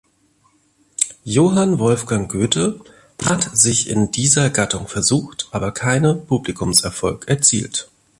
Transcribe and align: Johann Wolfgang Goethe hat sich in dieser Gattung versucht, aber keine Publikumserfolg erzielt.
Johann 1.25 1.77
Wolfgang 1.77 2.27
Goethe 2.27 2.83
hat 3.23 3.55
sich 3.55 3.87
in 3.87 4.09
dieser 4.09 4.49
Gattung 4.49 4.87
versucht, 4.87 5.47
aber 5.51 5.71
keine 5.73 6.15
Publikumserfolg 6.15 7.27
erzielt. 7.27 7.87